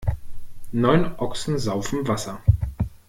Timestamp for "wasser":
2.07-2.41